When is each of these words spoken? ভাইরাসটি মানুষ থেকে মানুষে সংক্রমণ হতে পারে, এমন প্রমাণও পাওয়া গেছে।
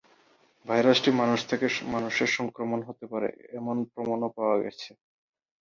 ভাইরাসটি 0.65 1.09
মানুষ 1.21 1.39
থেকে 1.49 1.65
মানুষে 1.93 2.23
সংক্রমণ 2.37 2.79
হতে 2.87 3.05
পারে, 3.11 3.29
এমন 3.59 3.77
প্রমাণও 3.93 4.29
পাওয়া 4.37 4.57
গেছে। 4.63 4.89